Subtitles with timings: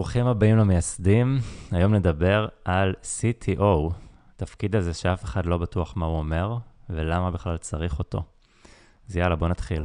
[0.00, 1.38] ברוכים הבאים למייסדים.
[1.70, 3.92] היום נדבר על CTO,
[4.36, 6.56] תפקיד הזה שאף אחד לא בטוח מה הוא אומר,
[6.90, 8.22] ולמה בכלל צריך אותו.
[9.08, 9.84] אז יאללה, בוא נתחיל.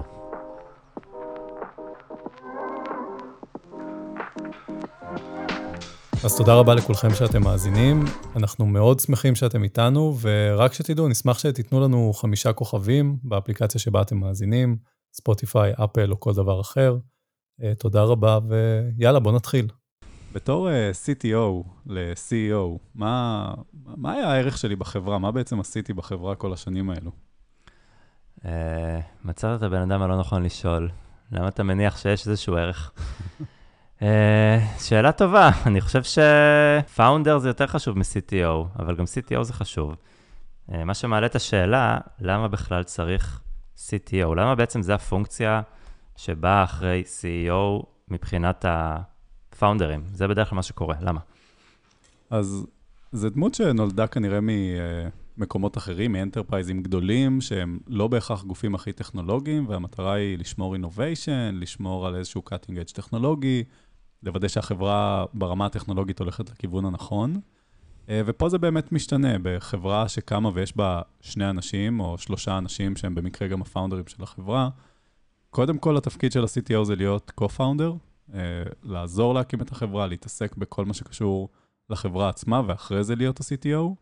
[6.23, 8.03] אז תודה רבה לכולכם שאתם מאזינים,
[8.35, 14.17] אנחנו מאוד שמחים שאתם איתנו, ורק שתדעו, נשמח שתיתנו לנו חמישה כוכבים באפליקציה שבה אתם
[14.17, 14.77] מאזינים,
[15.13, 16.97] ספוטיפיי, אפל או כל דבר אחר.
[17.63, 18.39] אה, תודה רבה,
[18.97, 19.67] ויאללה, בוא נתחיל.
[20.35, 20.71] בתור uh,
[21.05, 25.19] CTO ל-CEO, מה, מה היה הערך שלי בחברה?
[25.19, 27.11] מה בעצם עשיתי בחברה כל השנים האלו?
[28.39, 28.45] Uh,
[29.25, 30.89] מצאת את הבן אדם הלא נכון לשאול.
[31.31, 32.91] למה אתה מניח שיש איזשהו ערך?
[33.99, 34.03] uh,
[34.85, 35.49] שאלה טובה.
[35.65, 39.95] אני חושב שפאונדר זה יותר חשוב מ-CTO, אבל גם CTO זה חשוב.
[40.69, 43.41] Uh, מה שמעלה את השאלה, למה בכלל צריך
[43.77, 44.35] CTO?
[44.35, 45.61] למה בעצם זה הפונקציה
[46.15, 48.97] שבאה אחרי CEO מבחינת ה...
[49.59, 50.03] founderים.
[50.13, 51.19] זה בדרך כלל מה שקורה, למה?
[52.29, 52.65] אז
[53.11, 54.39] זו דמות שנולדה כנראה
[55.37, 61.55] ממקומות אחרים, מ enterpriseים גדולים, שהם לא בהכרח גופים הכי טכנולוגיים, והמטרה היא לשמור innovation,
[61.59, 63.63] לשמור על איזשהו cutting edge טכנולוגי,
[64.23, 67.39] לוודא שהחברה ברמה הטכנולוגית הולכת לכיוון הנכון.
[68.09, 73.15] אה, ופה זה באמת משתנה, בחברה שקמה ויש בה שני אנשים, או שלושה אנשים שהם
[73.15, 74.69] במקרה גם ה founderים של החברה,
[75.49, 78.14] קודם כל התפקיד של ה-CTO זה להיות co-founder, אה,
[78.83, 81.49] לעזור להקים את החברה, להתעסק בכל מה שקשור
[81.89, 83.95] לחברה עצמה, ואחרי זה להיות ה-CTO.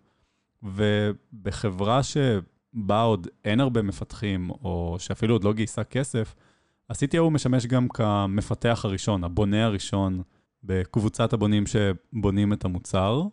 [0.64, 6.36] ובחברה שבה עוד אין הרבה מפתחים, או שאפילו עוד לא גייסה כסף,
[6.90, 10.22] ה-CTO משמש גם כמפתח הראשון, הבונה הראשון
[10.64, 13.24] בקבוצת הבונים שבונים את המוצר.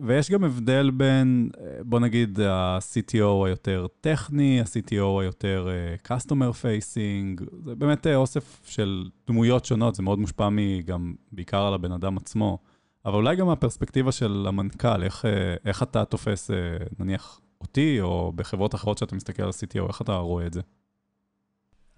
[0.00, 1.50] ויש גם הבדל בין,
[1.84, 9.10] בוא נגיד, ה-CTO היותר טכני, ה-CTO היותר uh, customer facing, זה באמת uh, אוסף של
[9.26, 10.48] דמויות שונות, זה מאוד מושפע
[10.84, 12.58] גם בעיקר על הבן אדם עצמו,
[13.06, 15.28] אבל אולי גם מהפרספקטיבה של המנכ"ל, איך, uh,
[15.64, 16.54] איך אתה תופס, uh,
[16.98, 20.60] נניח, אותי, או בחברות אחרות שאתה מסתכל על CTO, איך אתה רואה את זה?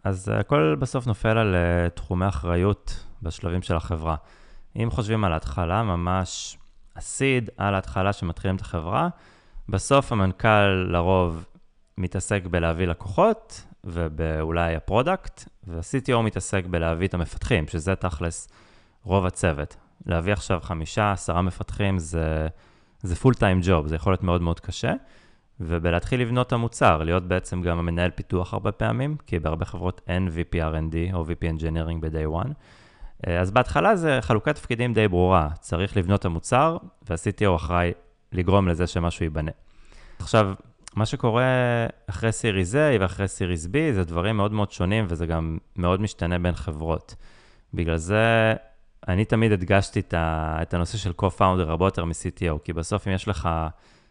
[0.05, 1.55] אז הכל בסוף נופל על
[1.95, 4.17] תחומי אחריות בשלבים של החברה.
[4.77, 6.59] אם חושבים על ההתחלה, ממש
[6.97, 9.09] ה seed על ההתחלה שמתחילים את החברה.
[9.69, 11.47] בסוף המנכ"ל לרוב
[11.99, 18.49] מתעסק בלהביא לקוחות ובאולי ה product, וה-CTO מתעסק בלהביא את המפתחים, שזה תכלס
[19.03, 19.77] רוב הצוות.
[20.07, 22.49] להביא עכשיו חמישה, עשרה מפתחים זה,
[23.03, 24.93] זה full time job, זה יכול להיות מאוד מאוד קשה.
[25.61, 30.29] ובלהתחיל לבנות את המוצר, להיות בעצם גם המנהל פיתוח הרבה פעמים, כי בהרבה חברות אין
[30.29, 32.51] VP R&D או VP Engineering ב-day one.
[33.27, 36.77] אה, אז בהתחלה זה חלוקת תפקידים די ברורה, צריך לבנות את המוצר,
[37.09, 37.93] וה-CTO אחראי
[38.33, 39.51] לגרום לזה שמשהו ייבנה.
[40.19, 40.55] עכשיו,
[40.97, 41.45] מה שקורה
[42.07, 46.39] אחרי סיריס A ואחרי סיריס B זה דברים מאוד מאוד שונים, וזה גם מאוד משתנה
[46.39, 47.15] בין חברות.
[47.75, 48.55] בגלל זה
[49.09, 53.49] אני תמיד הדגשתי את הנושא של co-founder הרבה יותר מ-CTO, כי בסוף אם יש לך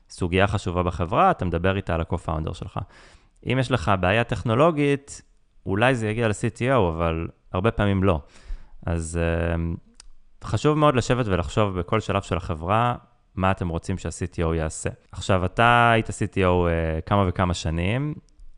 [0.10, 2.80] סוגיה חשובה בחברה, אתה מדבר איתה על ה-co-founder שלך.
[3.52, 5.22] אם יש לך בעיה טכנולוגית,
[5.66, 8.22] אולי זה יגיע ל-CTO, אבל הרבה פעמים לא.
[8.86, 9.78] אז uh,
[10.44, 12.96] חשוב מאוד לשבת ולחשוב בכל שלב של החברה,
[13.36, 14.90] מה אתם רוצים שה-CTO יעשה.
[15.12, 18.14] עכשיו, אתה היית CTO אה, כמה וכמה שנים,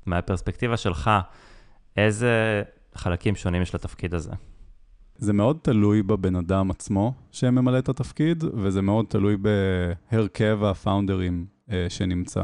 [0.05, 1.11] מהפרספקטיבה שלך,
[1.97, 2.63] איזה
[2.95, 4.31] חלקים שונים יש לתפקיד הזה?
[5.15, 9.37] זה מאוד תלוי בבן אדם עצמו שממלא את התפקיד, וזה מאוד תלוי
[10.11, 12.43] בהרכב הפאונדרים uh, שנמצא.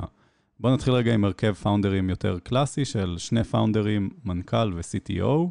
[0.60, 5.50] בואו נתחיל רגע עם הרכב פאונדרים יותר קלאסי של שני פאונדרים, מנכ"ל ו-CTO.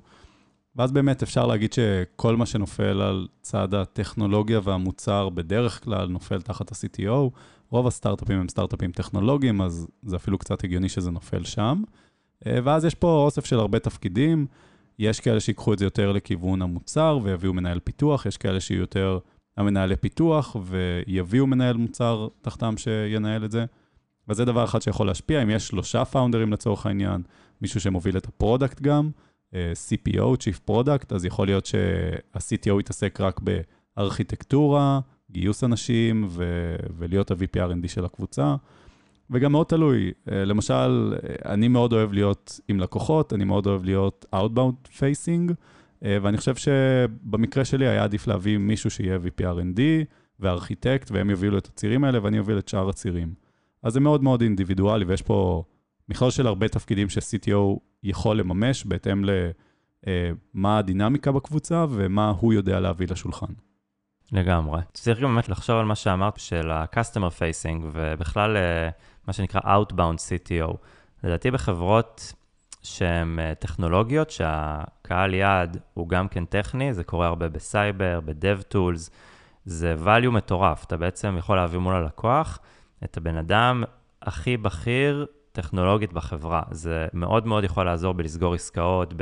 [0.76, 6.72] ואז באמת אפשר להגיד שכל מה שנופל על צד הטכנולוגיה והמוצר בדרך כלל נופל תחת
[6.72, 7.30] ה-CTO.
[7.70, 11.82] רוב הסטארט-אפים הם סטארט-אפים טכנולוגיים, אז זה אפילו קצת הגיוני שזה נופל שם.
[12.46, 14.46] אה, ואז יש פה אוסף של הרבה תפקידים.
[14.98, 19.18] יש כאלה שיקחו את זה יותר לכיוון המוצר ויביאו מנהל פיתוח, יש כאלה שיהיו יותר
[19.56, 23.64] המנהלי פיתוח ויביאו מנהל מוצר תחתם שינהל את זה.
[24.28, 25.42] וזה דבר אחד שיכול להשפיע.
[25.42, 27.22] אם יש שלושה founderים לצורך העניין,
[27.62, 29.10] מישהו שמוביל את ה product גם,
[29.54, 33.40] CPO, Chief Product, אז יכול להיות שה-CTO יתעסק רק
[33.96, 35.00] בארכיטקטורה,
[35.30, 38.56] גיוס אנשים ו- ולהיות ה-VP R&D של הקבוצה.
[39.30, 41.14] וגם מאוד תלוי, אה, למשל,
[41.44, 45.52] אני מאוד אוהב להיות עם לקוחות, אני מאוד אוהב להיות Outbound Facing,
[46.04, 49.80] אה, ואני חושב שבמקרה שלי היה עדיף להביא מישהו שיהיה VP R&D
[50.40, 53.34] וארכיטקט, והם יובילו את הצירים האלה ואני אוביל את שאר הצירים.
[53.82, 55.64] אז זה מאוד מאוד אינדיבידואלי, ויש פה
[56.08, 62.80] מכלול של הרבה תפקידים ש-CTO יכול לממש בהתאם למה אה, הדינמיקה בקבוצה ומה הוא יודע
[62.80, 63.52] להביא לשולחן.
[64.32, 64.80] לגמרי.
[64.92, 68.88] צריך גם באמת לחשוב על מה שאמרת של ה-customer facing ובכלל אה,
[69.26, 70.76] מה שנקרא outbound CTO.
[71.24, 72.32] לדעתי בחברות
[72.82, 79.10] שהן אה, טכנולוגיות, שהקהל יעד הוא גם כן טכני, זה קורה הרבה בסייבר, ב-dev tools,
[79.64, 80.84] זה value מטורף.
[80.84, 82.58] אתה בעצם יכול להביא מול הלקוח
[83.04, 83.84] את הבן אדם
[84.22, 85.26] הכי בכיר
[85.62, 86.62] טכנולוגית בחברה.
[86.70, 89.14] זה מאוד מאוד יכול לעזור בלסגור עסקאות,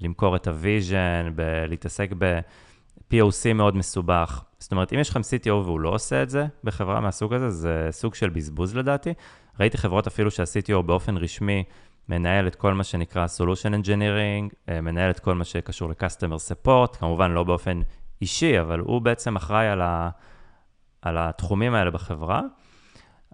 [0.00, 4.44] בלמכור את ה vision, בלהתעסק ב-POC מאוד מסובך.
[4.58, 7.88] זאת אומרת, אם יש לכם CTO והוא לא עושה את זה בחברה מהסוג הזה, זה
[7.90, 9.12] סוג של בזבוז לדעתי.
[9.60, 11.64] ראיתי חברות אפילו שה-CTO באופן רשמי
[12.08, 16.96] מנהל את כל מה שנקרא Solution Engineering, אה, מנהל את כל מה שקשור ל-Customer Support,
[16.98, 17.80] כמובן לא באופן
[18.20, 20.10] אישי, אבל הוא בעצם אחראי על, ה,
[21.02, 22.42] על התחומים האלה בחברה.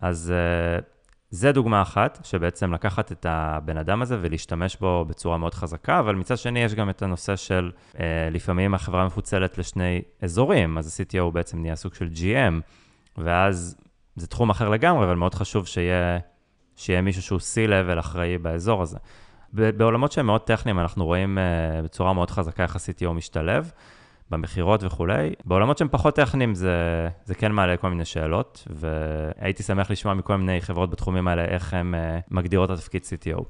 [0.01, 0.94] אז אה,
[1.35, 6.15] זה דוגמה אחת, שבעצם לקחת את הבן אדם הזה ולהשתמש בו בצורה מאוד חזקה, אבל
[6.15, 7.71] מצד שני יש גם את הנושא של,
[8.01, 12.61] אה, לפעמים החברה מפוצלת לשני אזורים, אז ה-CTO בעצם נהיה סוג של GM,
[13.19, 13.77] ואז
[14.17, 16.19] זה תחום אחר לגמרי, אבל מאוד חשוב שיהיה,
[16.77, 18.99] שיהיה מישהו שהוא C-Level אחראי באזור הזה.
[19.53, 23.71] בעולמות שהם מאוד טכניים, אנחנו רואים uh, בצורה מאוד חזקה איך ה-CTO משתלב,
[24.37, 25.33] במכירות וכולי.
[25.45, 30.37] בעולמות שהם פחות טכניים, זה, זה כן מעלה כל מיני שאלות, והייתי שמח לשמוע מכל
[30.37, 31.99] מיני חברות בתחומים האלה, איך הן uh,
[32.31, 33.45] מגדירות את התפקיד CTO.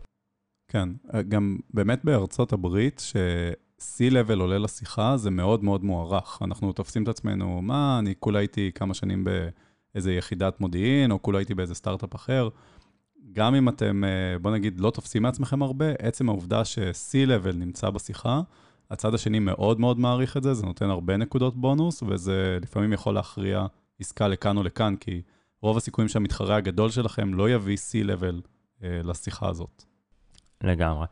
[0.69, 3.17] כן, אה, גם באמת בארצות הברית, ש...
[3.81, 6.39] C-Level עולה לשיחה, זה מאוד מאוד מוערך.
[6.43, 9.31] אנחנו תופסים את עצמנו, מה, אני כולה הייתי כמה שנים ב...
[9.95, 12.49] איזה יחידת מודיעין, או כולה הייתי באיזה סטארט-אפ אחר.
[13.33, 18.41] גם אם אתם, אה, בוא נגיד, לא תופסים מעצמכם הרבה, עצם העובדה ש-C-Level נמצא בשיחה,
[18.95, 23.15] הצד השני מאוד מאוד מעריך את זה, זה נותן הרבה נקודות בונוס, וזה לפעמים יכול
[23.15, 23.67] להכריע
[24.01, 25.23] עסקה לכאן או לכאן, כי
[25.63, 28.49] רוב הסיכויים שהמתחרה הגדול שלכם לא יביא C-Level
[28.85, 29.85] אה, לשיחה הזאת.
[30.65, 31.07] לגמרי.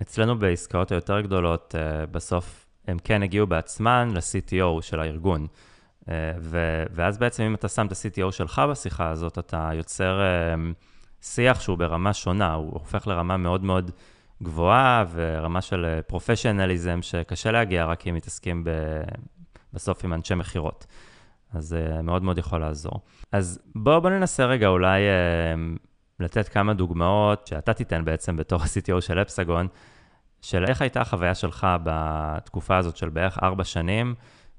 [0.00, 5.46] אצלנו בעסקאות היותר גדולות, אה, בסוף הם כן הגיעו בעצמן ל-CTO של הארגון.
[6.08, 10.54] אה, ו- ואז בעצם אם אתה שם את ה-CTO שלך בשיחה הזאת, אתה יוצר אה,
[11.22, 13.90] שיח שהוא ברמה שונה, הוא הופך לרמה מאוד מאוד
[14.44, 19.02] גבוהה ורמה של פרופשיונליזם שקשה להגיע רק אם מתעסקים ב-
[19.72, 20.86] בסוף עם אנשי מכירות.
[21.54, 23.00] אז זה מאוד מאוד יכול לעזור.
[23.32, 25.54] אז בואו בוא ננסה רגע אולי אה,
[26.20, 29.68] לתת כמה דוגמאות שאתה תיתן בעצם בתור ה-CTO של אפסגון,
[30.42, 34.14] של איך הייתה החוויה שלך בתקופה הזאת של בערך ארבע שנים,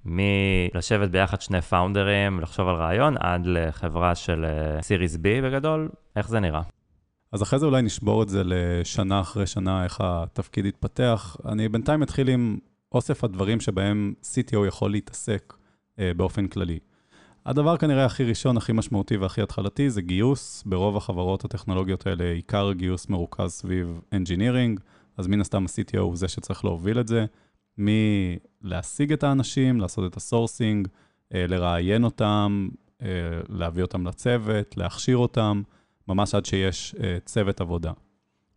[0.06, 4.46] מלשבת ביחד שני פאונדרים, לחשוב על רעיון, עד לחברה של
[4.82, 6.62] סיריס בי בגדול, איך זה נראה?
[7.32, 11.38] אז אחרי זה אולי נשבור את זה לשנה אחרי שנה, איך התפקיד יתפתח.
[11.46, 12.58] אני בינתיים אתחיל עם
[12.92, 15.54] אוסף הדברים שבהם CTO יכול להתעסק
[16.00, 16.80] אה, באופן כללי.
[17.46, 20.64] הדבר כנראה הכי ראשון, הכי משמעותי והכי התחלתי זה גיוס.
[20.66, 24.80] ברוב החברות הטכנולוגיות האלה עיקר גיוס מרוכז סביב Engineering,
[25.18, 27.26] אז מן הסתם ה-CTO הוא זה שצריך להוביל את זה.
[27.78, 30.88] מלהשיג את האנשים, לעשות את ה sourcing,
[31.34, 32.70] אה, לראיין אותם,
[33.02, 33.08] אה,
[33.50, 35.62] להביא אותם לצוות, להכשיר אותם,
[36.08, 37.92] ממש עד שיש אה, צוות עבודה.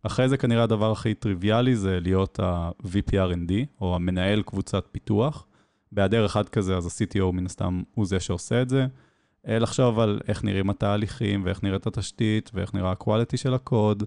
[0.03, 3.51] אחרי זה כנראה הדבר הכי טריוויאלי זה להיות ה-VP R&D,
[3.81, 5.45] או המנהל קבוצת פיתוח.
[5.91, 8.85] בהיעדר אחד כזה, אז ה-CTO מן הסתם הוא זה שעושה את זה.
[9.45, 14.03] לחשוב על איך נראים התהליכים, ואיך נראית התשתית, ואיך נראה ה-quality של הקוד,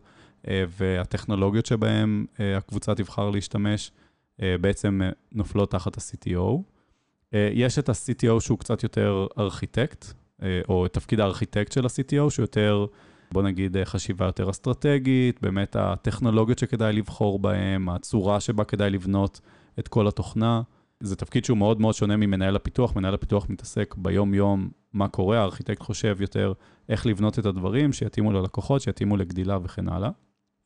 [0.48, 3.90] והטכנולוגיות שבהם הקבוצה תבחר להשתמש.
[4.42, 6.62] אה, בעצם אה, נופלות תחת ה-CTO.
[7.34, 10.06] אה, יש את ה-CTO שהוא קצת יותר ארכיטקט,
[10.68, 12.86] או את תפקיד הארכיטקט של ה-CTO, שהוא יותר,
[13.32, 19.40] בוא נגיד, חשיבה יותר אסטרטגית, באמת הטכנולוגיות שכדאי לבחור בהן, הצורה שבה כדאי לבנות
[19.78, 20.62] את כל התוכנה.
[21.00, 22.96] זה תפקיד שהוא מאוד מאוד שונה ממנהל הפיתוח.
[22.96, 26.52] מנהל הפיתוח מתעסק ביום-יום מה קורה, הארכיטקט חושב יותר
[26.88, 30.10] איך לבנות את הדברים, שיתאימו ללקוחות, שיתאימו לגדילה וכן הלאה.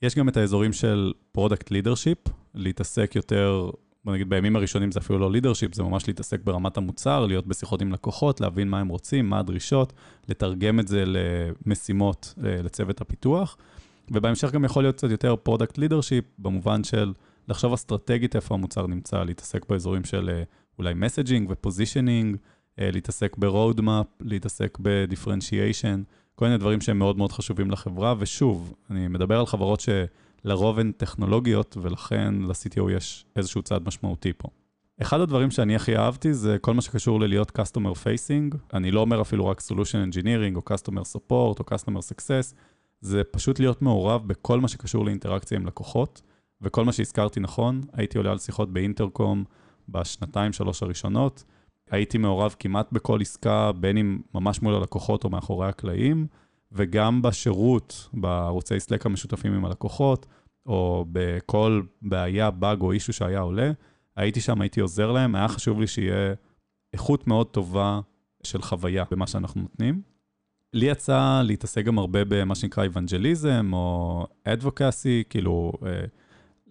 [0.03, 2.19] יש גם את האזורים של product leadership,
[2.55, 3.71] להתעסק יותר,
[4.07, 7.83] בוא נגיד בימים הראשונים זה אפילו לא leadership, זה ממש להתעסק ברמת המוצר, להיות בשיחות
[7.83, 9.93] עם לקוחות, להבין מה הם רוצים, מה הדרישות,
[10.29, 13.57] לתרגם את זה למשימות אה, לצוות הפיתוח,
[14.11, 17.13] ובהמשך גם יכול להיות קצת יותר product leadership, במובן של
[17.49, 20.43] לחשוב אסטרטגית איפה המוצר נמצא, להתעסק באזורים של אה,
[20.79, 22.37] אולי messaging ו positioning,
[22.79, 26.03] להתעסק ב roadmap, להתעסק ב differentiation.
[26.35, 29.81] כל מיני דברים שהם מאוד מאוד חשובים לחברה, ושוב, אני מדבר על חברות
[30.43, 34.49] שלרוב הן טכנולוגיות, ולכן ל-CTO יש איזשהו צעד משמעותי פה.
[35.03, 38.57] אחד הדברים שאני הכי אהבתי זה כל מה שקשור ללהיות Customer Facing.
[38.75, 42.55] אני לא אומר אפילו רק Solution Engineering, או Customer Support, או Customer Success,
[43.01, 46.23] זה פשוט להיות מעורב בכל מה שקשור לאינטראקציה עם לקוחות,
[46.63, 49.45] וכל מה שהזכרתי נכון, הייתי עולה על שיחות באינטרקום
[49.89, 51.45] בשנתיים, שלוש הראשונות,
[51.91, 56.27] הייתי מעורב כמעט בכל עסקה, בין אם ממש מול הלקוחות או מאחורי הקלעים,
[56.73, 60.27] וגם בשירות, בערוצי סלק המשותפים עם הלקוחות,
[60.67, 63.71] או בכל בעיה, באג או אישו שהיה עולה,
[64.17, 66.35] הייתי שם, הייתי עוזר להם, היה חשוב לי שיהיה
[66.93, 68.01] איכות מאוד טובה
[68.43, 70.03] של חוויה במה שאנחנו נותנים.
[70.75, 76.05] לי יצא להתעסק גם הרבה במה שנקרא אבנג'ליזם או advocacy, כאילו אה,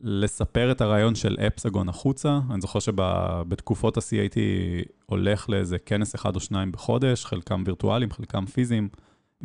[0.02, 2.40] לספר את הרעיון של אפסאגון החוצה.
[2.52, 8.46] אני זוכר שבתקופות השיא הייתי הולך לאיזה כנס אחד או שניים בחודש, חלקם וירטואליים, חלקם
[8.46, 8.90] פיזיים,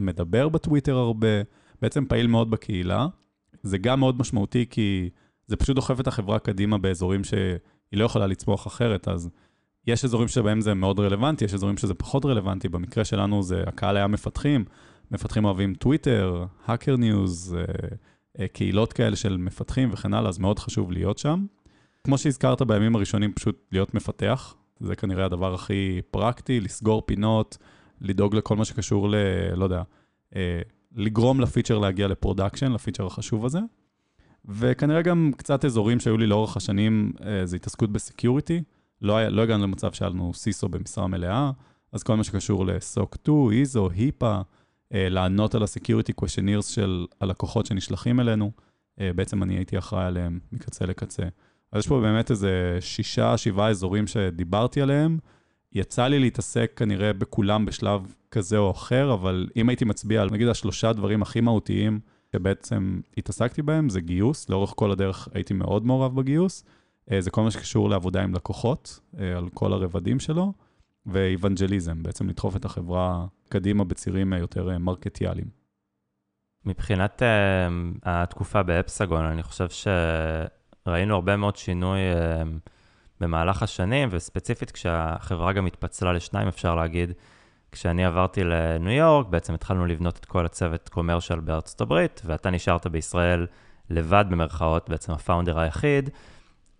[0.00, 1.28] מדבר בטוויטר הרבה,
[1.82, 3.06] בעצם פעיל מאוד בקהילה.
[3.62, 5.10] זה גם מאוד משמעותי כי
[5.46, 7.58] זה פשוט דוחף את החברה קדימה באזורים שהיא
[7.92, 9.30] לא יכולה לצמוח אחרת, אז
[9.86, 13.96] יש אזורים שבהם זה מאוד רלוונטי, יש אזורים שזה פחות רלוונטי, במקרה שלנו זה, הקהל
[13.96, 14.64] היה מפתחים,
[15.10, 17.56] מפתחים אוהבים טוויטר, Hacker News,
[18.38, 21.46] אה, קהילות כאלה של מפתחים וכן הלאה, אז מאוד חשוב להיות שם.
[22.04, 27.58] כמו שהזכרת בימים הראשונים, פשוט להיות מפתח, זה כנראה הדבר הכי פרקטי, לסגור פינות,
[28.00, 29.14] לדאוג לכל מה שקשור ל...
[29.54, 29.82] לא יודע,
[30.36, 30.60] אה,
[30.94, 33.58] לגרום ל feature להגיע ל production, ל feature החשוב הזה.
[34.44, 38.62] וכנראה גם קצת אזורים שהיו לי לאורך השנים, אה, זה התעסקות בסקיוריטי.
[39.02, 41.50] לא, לא הגענו למצב שהיה לנו סיסו במשרה מלאה,
[41.92, 44.40] אז כל מה שקשור ל-SOC 2, איזו, היפה,
[44.94, 48.50] אה, לענות על ה-Security questionnaires של הלקוחות שנשלחים אלינו.
[49.14, 51.22] בעצם אני הייתי אחראי עליהם מקצה לקצה.
[51.72, 55.18] אז יש פה באמת איזה שישה, שבעה אזורים שדיברתי עליהם.
[55.72, 60.48] יצא לי להתעסק כנראה בכולם בשלב כזה או אחר, אבל אם הייתי מצביע על נגיד
[60.48, 62.00] השלושה דברים הכי מהותיים
[62.32, 64.48] שבעצם התעסקתי בהם, זה גיוס.
[64.48, 66.64] לאורך כל הדרך הייתי מאוד מעורב בגיוס.
[67.12, 69.00] אה, זה כל מה שקשור לעבודה עם לקוחות,
[69.36, 70.52] על כל הרבדים שלו.
[71.06, 75.48] ואיוונג'ליזם, בעצם לדחוף את החברה קדימה בצירים יותר מרקטיאליים.
[76.64, 77.24] מבחינת uh,
[78.02, 79.66] התקופה באפסאגון, אני חושב
[80.86, 82.70] שראינו הרבה מאוד שינוי uh,
[83.20, 87.12] במהלך השנים, וספציפית כשהחברה גם התפצלה לשניים, אפשר להגיד,
[87.72, 92.86] כשאני עברתי לניו יורק, בעצם התחלנו לבנות את כל הצוות קומרשל בארצות הברית, ואתה נשארת
[92.86, 93.46] בישראל
[93.90, 96.10] לבד במרכאות, בעצם הפאונדר היחיד.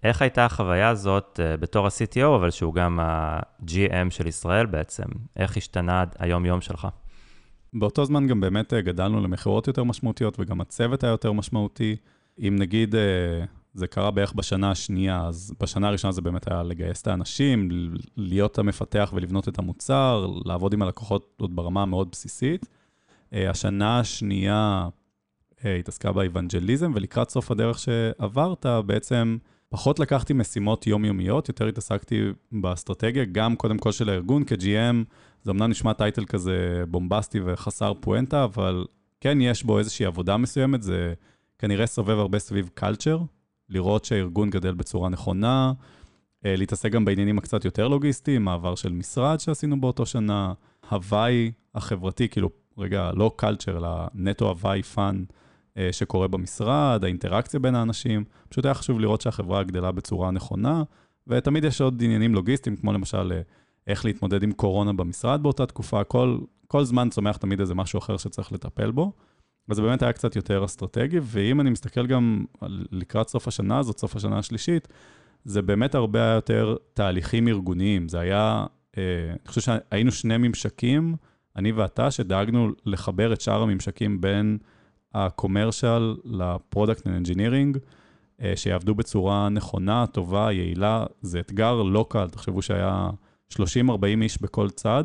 [0.03, 5.05] איך הייתה החוויה הזאת uh, בתור ה-CTO, אבל שהוא גם ה-GM של ישראל בעצם?
[5.37, 6.89] איך השתנה היום-יום שלך?
[7.73, 11.97] באותו זמן גם באמת uh, גדלנו למכירות יותר משמעותיות, וגם הצוות היה יותר משמעותי.
[12.39, 12.99] אם נגיד, uh,
[13.75, 17.69] זה קרה בערך בשנה השנייה, אז בשנה הראשונה זה באמת היה לגייס את האנשים,
[18.17, 22.65] להיות המפתח ולבנות את המוצר, לעבוד עם הלקוחות עוד ברמה מאוד בסיסית.
[22.65, 24.89] Uh, השנה השנייה
[25.57, 29.39] uh, התעסקה באיוונג'ליזם, ולקראת סוף הדרך שעברת, בעצם...
[29.73, 32.23] פחות לקחתי משימות יומיומיות, יותר התעסקתי
[32.53, 35.05] באסטרטגיה, גם קודם כל של הארגון, כ-GM,
[35.43, 38.85] זה אמנם נשמע טייטל כזה בומבסטי וחסר פואנטה, אבל
[39.21, 41.15] כן יש בו איזושהי עבודה מסוימת, זה
[41.59, 43.19] כנראה סובב הרבה סביב קלצ'ר,
[43.71, 45.73] לראות שהארגון גדל בצורה נכונה,
[46.47, 50.53] אה, להתעסק גם בעניינים הקצת יותר לוגיסטיים, מעבר של משרד שעשינו באותו שנה,
[50.91, 55.25] ההווי החברתי, כאילו, רגע, לא culture, אלא נטו הווי fun.
[55.77, 58.25] אה, שקורה במשרד, האינטראקציה בין האנשים.
[58.49, 60.83] פשוט היה חשוב לראות שהחברה גדלה בצורה נכונה,
[61.27, 63.41] ותמיד יש עוד עניינים לוגיסטיים, כמו למשל אה,
[63.87, 68.17] איך להתמודד עם קורונה במשרד באותה תקופה, כל, כל זמן צומח תמיד איזה משהו אחר
[68.17, 69.13] שצריך לטפל בו.
[69.71, 72.45] אז זה באמת היה קצת יותר אסטרטגי, ואם אני מסתכל גם
[72.93, 74.89] לקראת סוף השנה הזאת, סוף השנה השלישית,
[75.45, 78.09] זה באמת הרבה יותר תהליכים ארגוניים.
[78.09, 78.67] זה היה,
[78.99, 81.15] אה, אני חושב שהיינו שני ממשקים,
[81.57, 84.59] אני ואתה, שדאגנו לחבר את שאר הממשקים בין
[85.15, 87.79] ה-commercial ל-product and engineering,
[88.43, 91.07] אה, שיעבדו בצורה נכונה, טובה, יעילה.
[91.23, 93.11] זה אתגר לא קל, תחשבו שהיה
[93.53, 93.57] 30-40
[94.23, 95.05] איש בכל צד.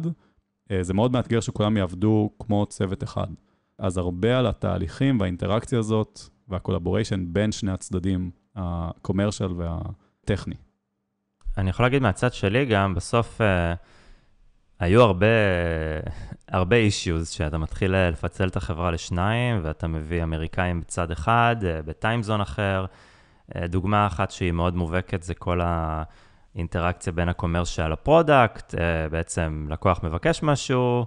[0.71, 3.27] אה, זה מאוד מאתגר שכולם יעבדו כמו צוות אחד.
[3.79, 10.55] אז הרבה על התהליכים והאינטראקציה הזאת וה collaboration בין שני הצדדים, ה-commercial והטכני.
[11.57, 13.41] אני יכול להגיד מהצד שלי גם, בסוף...
[13.41, 13.43] Uh...
[14.79, 15.27] היו הרבה,
[16.47, 21.88] הרבה אישיוז שאתה מתחיל לפצל את החברה לשניים, ואתה מביא אמריקאים בצד אחד, אה, ב
[21.88, 22.85] time zone אחר.
[23.55, 28.75] אה, דוגמה אחת שהיא מאוד מובהקת זה כל האינטראקציה בין ה commercial ל product.
[28.75, 31.05] אה, בעצם לקוח מבקש משהו,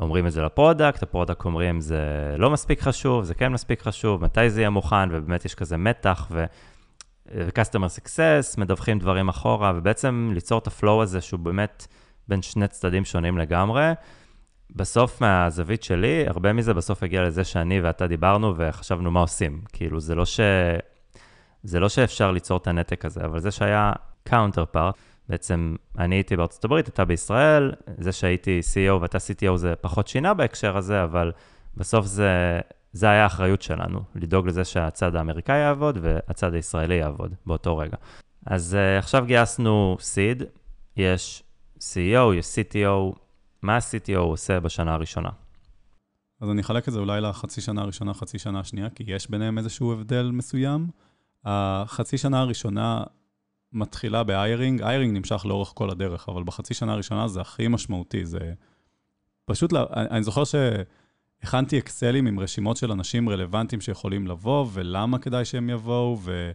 [0.00, 3.82] אומרים את זה ל product, ה product אומרים זה לא מספיק חשוב, זה כן מספיק
[3.82, 6.44] חשוב, מתי זה יהיה מוכן, ובאמת יש כזה מתח, ו...
[7.34, 11.86] ו-customer success, מדווחים דברים אחורה, ובעצם ליצור את ה flow הזה שהוא באמת...
[12.30, 13.92] בין שני צדדים שונים לגמרי.
[14.76, 19.60] בסוף, מהזווית שלי, הרבה מזה בסוף הגיע לזה שאני ואתה דיברנו וחשבנו מה עושים.
[19.72, 20.40] כאילו, זה לא, ש...
[21.62, 23.92] זה לא שאפשר ליצור את הנתק הזה, אבל זה שהיה
[24.66, 24.94] part,
[25.30, 30.34] בעצם אני הייתי בארצות הברית, אתה בישראל, זה שהייתי CEO ואתה CTO זה פחות שינה
[30.34, 31.32] בהקשר הזה, אבל
[31.76, 32.60] בסוף זה,
[32.92, 37.96] זה היה האחריות שלנו, לדאוג לזה שהצד האמריקאי יעבוד והצד הישראלי יעבוד באותו רגע.
[38.46, 40.42] אז uh, עכשיו גייסנו סיד,
[40.96, 41.42] יש
[41.78, 43.18] CEO, יש CTO,
[43.62, 45.30] מה ה-CTO עושה בשנה הראשונה?
[46.40, 49.58] אז אני אחלק את זה אולי לחצי שנה הראשונה, חצי שנה השנייה, כי יש ביניהם
[49.58, 50.86] איזשהו הבדל מסוים.
[51.44, 53.02] החצי שנה הראשונה
[53.72, 58.52] מתחילה ב-hiring, hiring נמשך לאורך כל הדרך, אבל בחצי שנה הראשונה זה הכי משמעותי, זה
[59.44, 59.84] פשוט, לה...
[59.90, 66.18] אני זוכר שהכנתי אקסלים עם רשימות של אנשים רלוונטיים שיכולים לבוא, ולמה כדאי שהם יבואו,
[66.22, 66.50] ו...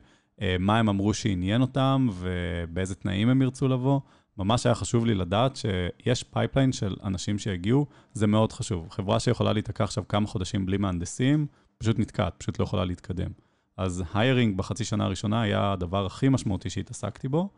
[0.59, 3.99] מה הם אמרו שעניין אותם ובאיזה תנאים הם ירצו לבוא.
[4.37, 8.87] ממש היה חשוב לי לדעת שיש pipeline של אנשים שהגיעו, זה מאוד חשוב.
[8.89, 13.31] חברה שיכולה להיתקע עכשיו כמה חודשים בלי מהנדסים, פשוט נתקעת, פשוט לא יכולה להתקדם.
[13.77, 17.49] אז היירינג בחצי שנה הראשונה היה הדבר הכי משמעותי שהתעסקתי בו.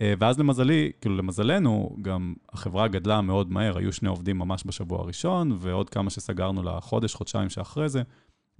[0.00, 5.00] אה, ואז למזלי, כאילו למזלנו, גם החברה גדלה מאוד מהר, היו שני עובדים ממש בשבוע
[5.00, 8.02] הראשון, ועוד כמה שסגרנו לחודש, חודשיים שאחרי זה,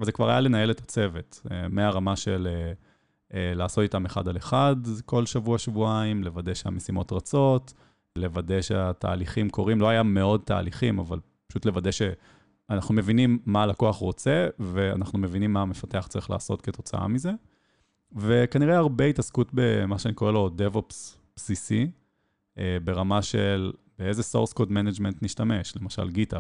[0.01, 2.49] וזה כבר היה לנהל את הצוות, אה, מהרמה של
[3.35, 7.73] אה, לעשות איתם אחד על אחד כל שבוע-שבועיים, לוודא שהמשימות רצות,
[8.17, 11.91] לוודא שהתהליכים קורים, לא היה מאוד תהליכים, אבל פשוט לוודא
[12.69, 17.31] שאנחנו מבינים מה הלקוח רוצה, ואנחנו מבינים מה המפתח צריך לעשות כתוצאה מזה.
[18.13, 21.91] וכנראה הרבה התעסקות במה שאני קורא לו DevOps בסיסי,
[22.59, 26.39] אה, ברמה של באיזה source code management נשתמש, למשל גיטה,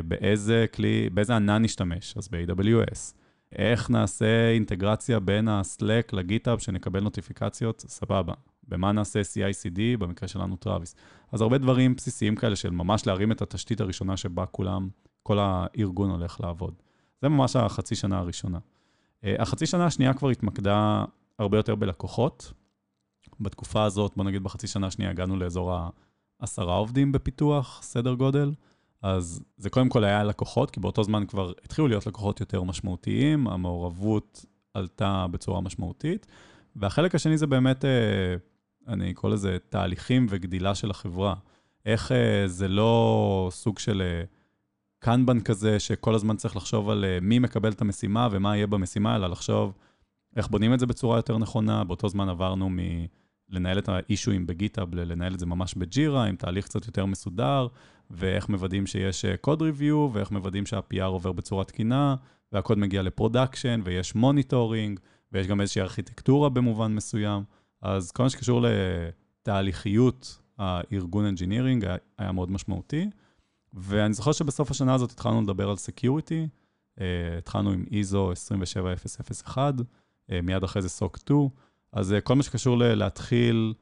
[0.00, 3.14] באיזה כלי, באיזה ענן נשתמש, אז ב-AWS.
[3.52, 8.34] איך נעשה אינטגרציה בין ה-Slack לגיטאב, שנקבל נוטיפיקציות, סבבה.
[8.68, 10.94] במה נעשה CI/CD, במקרה שלנו טראביס.
[11.32, 14.88] אז הרבה דברים בסיסיים כאלה של ממש להרים את התשתית הראשונה שבה כולם,
[15.26, 16.74] כל הארגון הולך לעבוד.
[17.22, 18.58] זה ממש החצי שנה הראשונה.
[18.58, 21.04] Uh, החצי שנה השנייה כבר התמקדה
[21.38, 22.52] הרבה יותר בלקוחות.
[23.40, 25.78] בתקופה הזאת, בוא נגיד בחצי שנה השנייה, הגענו לאזור
[26.40, 28.52] העשרה עובדים בפיתוח, סדר גודל.
[29.02, 33.48] אז זה קודם כל היה לקוחות, כי באותו זמן כבר התחילו להיות לקוחות יותר משמעותיים,
[33.48, 36.26] המעורבות עלתה בצורה משמעותית.
[36.76, 38.34] והחלק השני זה באמת, אה,
[38.88, 41.34] אני אקרא לזה תהליכים וגדילה של החברה.
[41.86, 44.02] איך אה, זה לא סוג של
[44.98, 49.26] קנבן כזה, שכל הזמן צריך לחשוב על מי מקבל את המשימה ומה יהיה במשימה, אלא
[49.26, 49.72] לחשוב
[50.36, 51.84] איך בונים את זה בצורה יותר נכונה.
[51.84, 52.78] באותו זמן עברנו מ...
[53.48, 57.66] לנהל את האישויים בגיטאב, לנהל את זה ממש בג'ירה, עם תהליך קצת יותר מסודר,
[58.10, 62.16] ואיך מוודאים שיש קוד אה, ריוויו, ואיך מוודאים שה-PR עובר בצורה תקינה,
[62.52, 65.00] והקוד מגיע ל production, ויש monitoring,
[65.32, 67.42] ויש גם איזושהי ארכיטקטורה במובן מסוים.
[67.82, 68.64] אז כל מה שקשור
[69.42, 71.86] לתהליכיות הארגון engineering
[72.18, 73.10] היה מאוד משמעותי.
[73.76, 76.48] ואני זוכר שבסוף השנה הזאת התחלנו לדבר על security,
[76.98, 77.02] uh,
[77.38, 81.48] התחלנו עם ISO 27001, uh, מיד אחרי זה SOC 2,
[81.92, 83.74] אז uh, כל מה שקשור ל- להתחיל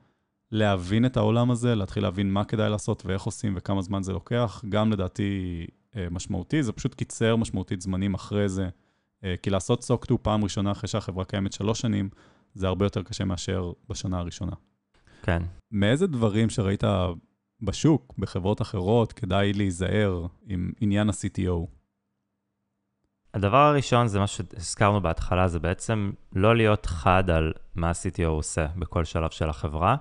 [0.53, 4.63] להבין את העולם הזה, להתחיל להבין מה כדאי לעשות ואיך עושים וכמה זמן זה לוקח,
[4.69, 5.67] גם לדעתי
[5.97, 8.69] אה, משמעותי, זה פשוט קיצר משמעותית זמנים אחרי זה,
[9.25, 12.09] אה, כי לעשות סוקטו פעם ראשונה אחרי שהחברה קיימת שלוש שנים,
[12.55, 14.53] זה הרבה יותר קשה מאשר בשנה הראשונה.
[15.23, 15.43] כן.
[15.71, 16.85] מאיזה דברים שראית
[17.65, 21.67] בשוק, בחברות אחרות, כדאי להיזהר עם עניין ה-CTO?
[23.35, 28.67] הדבר הראשון זה מה שהזכרנו בהתחלה, זה בעצם לא להיות חד על מה ה-CTO עושה
[28.77, 29.97] בכל שלב של החברה,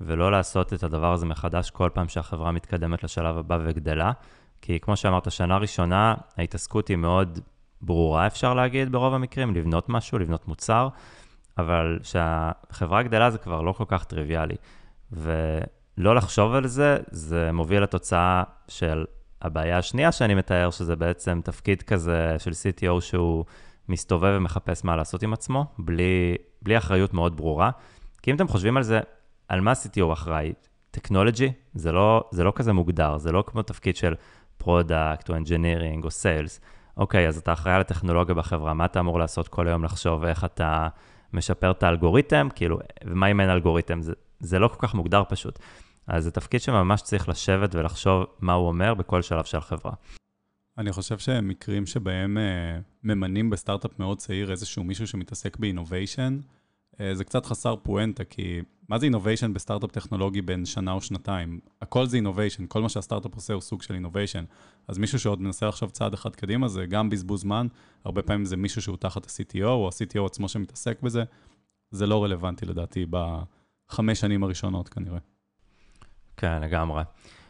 [0.00, 4.12] ולא לעשות את הדבר הזה מחדש כל פעם שהחברה מתקדמת לשלב הבא וגדלה.
[4.62, 7.38] כי כמו שאמרת, שנה ראשונה ההתעסקות היא מאוד
[7.80, 10.88] ברורה, אפשר להגיד, ברוב המקרים, לבנות משהו, לבנות מוצר,
[11.58, 14.56] אבל כשהחברה גדלה זה כבר לא כל כך טריוויאלי.
[15.98, 19.04] ולא לחשוב על זה, זה מוביל לתוצאה של
[19.42, 23.44] הבעיה השנייה שאני מתאר, שזה בעצם תפקיד כזה של CTO שהוא
[23.88, 27.70] מסתובב ומחפש מה לעשות עם עצמו, בלי, בלי אחריות מאוד ברורה.
[28.22, 29.00] כי אם אתם חושבים על זה,
[29.48, 30.52] על מה CTO אחראי?
[30.90, 31.52] טכנולוגי?
[31.74, 34.14] זה לא, זה לא כזה מוגדר, זה לא כמו תפקיד של
[34.58, 36.60] product או engineering או sales.
[36.96, 40.44] אוקיי, אז אתה אחראי על הטכנולוגיה בחברה, מה אתה אמור לעשות כל היום לחשוב איך
[40.44, 40.88] אתה
[41.32, 44.02] משפר את האלגוריתם, כאילו, ומה אם אין אלגוריתם?
[44.02, 45.58] זה, זה לא כל כך מוגדר פשוט.
[46.06, 49.92] אז זה תפקיד שממש צריך לשבת ולחשוב מה הוא אומר בכל שלב של החברה.
[50.78, 56.38] אני חושב שמקרים שבהם uh, ממנים בסטארט-אפ מאוד צעיר איזשהו מישהו שמתעסק ב innovation,
[56.94, 61.60] uh, זה קצת חסר פואנטה, כי מה זה innovation בסטארט-אפ טכנולוגי בין שנה או שנתיים?
[61.82, 64.44] הכל זה innovation, כל מה שהסטארט-אפ עושה הוא סוג של innovation.
[64.88, 67.66] אז מישהו שעוד מנסה עכשיו צעד אחד קדימה, זה גם בזבוז זמן,
[68.04, 71.24] הרבה פעמים זה מישהו שהוא תחת ה-CTO, או ה-CTO עצמו שמתעסק בזה.
[71.90, 75.18] זה לא רלוונטי לדעתי בחמש שנים הראשונות כנראה.
[76.36, 77.02] כן, לגמרי.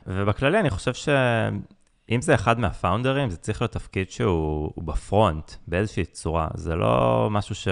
[0.07, 5.53] ובכללי אני חושב שאם זה אחד מה founderים, זה צריך להיות תפקיד שהוא ב front,
[5.69, 6.49] באיזושהי צורה.
[6.55, 7.69] זה לא משהו ש...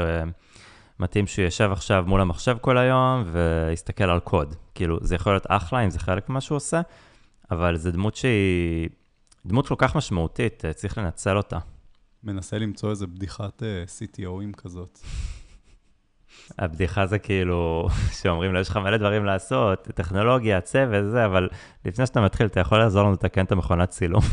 [1.01, 4.55] מתאים שהוא יושב עכשיו מול המחשב כל היום ויסתכל על קוד.
[4.75, 6.81] כאילו, זה יכול להיות אחלה אם זה חלק ממה שהוא עושה,
[7.51, 8.89] אבל זו דמות שהיא
[9.47, 11.59] דמות כל כך משמעותית, צריך לנצל אותה.
[12.25, 14.99] מנסה למצוא איזה בדיחת uh, אה, CTOים כזאת.
[16.59, 17.89] הבדיחה זה כאילו,
[18.23, 21.49] שאומרים לו, יש לך מלא דברים לעשות, טכנולוגיה, צוות, זה, אבל
[21.85, 24.23] לפני שאתה מתחיל, אתה יכול לעזור לנו לתקן את המכונת צילום.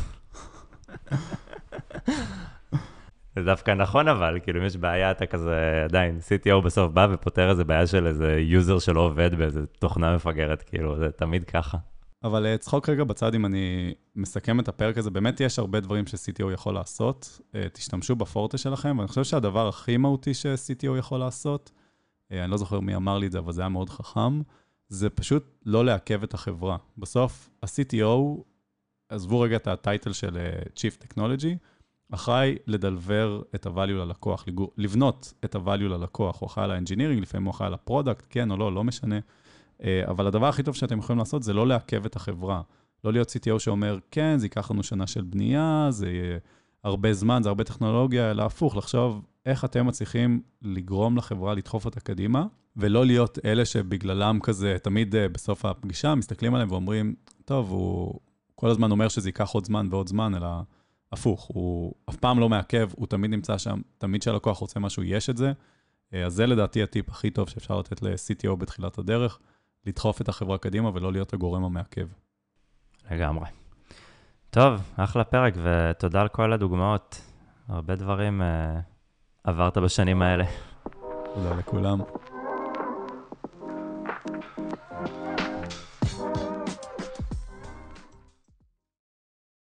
[3.35, 7.49] זה דווקא נכון אבל, כאילו אם יש בעיה, אתה כזה עדיין, CTO בסוף בא ופותר
[7.49, 11.77] איזה בעיה של איזה יוזר שלא עובד באיזה תוכנה מפגרת, כאילו, זה תמיד ככה.
[12.23, 16.07] אבל אה, צחוק רגע בצד, אם אני מסכם את הפרק הזה, באמת יש הרבה דברים
[16.07, 17.39] ש-CTO יכול לעשות.
[17.55, 21.71] אה, תשתמשו בפורטה שלכם, ואני חושב שהדבר הכי מהותי ש-CTO יכול לעשות,
[22.31, 24.41] אני לא זוכר מי אמר לי את זה, אבל זה היה מאוד חכם,
[24.89, 26.77] זה פשוט לא לעכב את החברה.
[26.97, 28.41] בסוף, ה-CTO,
[29.09, 31.57] עזבו רגע את ה title של uh, Chief Technology,
[32.11, 34.45] אחראי ל deliver את ה-value ללקוח,
[34.77, 38.51] לבנות את ה-value ללקוח, הוא אחראי על ה-engineering, לפעמים הוא אחראי על ה product, כן
[38.51, 39.19] או לא, לא משנה.
[39.83, 42.61] אה, אבל הדבר הכי טוב שאתם יכולים לעשות זה לא לעכב את החברה.
[43.03, 46.37] לא להיות CTO שאומר, כן, זה ייקח לנו שנה של בנייה, זה יהיה
[46.83, 51.99] הרבה זמן, זה הרבה טכנולוגיה, אלא הפוך, לחשוב איך אתם מצליחים לגרום לחברה לדחוף אותה
[51.99, 52.45] קדימה,
[52.77, 58.19] ולא להיות אלה שבגללם כזה, תמיד אה, בסוף הפגישה מסתכלים עליהם ואומרים, טוב, הוא
[58.55, 60.47] כל הזמן אומר שזה ייקח עוד זמן ועוד זמן, אלא
[61.11, 65.29] הפוך, הוא אף פעם לא מעכב, הוא תמיד נמצא שם, תמיד כשהלקוח רוצה משהו, יש
[65.29, 65.51] את זה.
[66.13, 69.39] אה, אז זה לדעתי הטיפ הכי טוב שאפשר לתת ל-CTO בתחילת הדרך,
[69.85, 72.07] לדחוף את החברה קדימה ולא להיות הגורם המעכב.
[73.11, 73.45] לגמרי.
[74.49, 77.21] טוב, אחלה פרק, ותודה על כל הדוגמאות.
[77.67, 78.90] הרבה דברים uh,
[79.43, 80.43] עברת בשנים האלה.
[81.35, 81.99] תודה לכולם.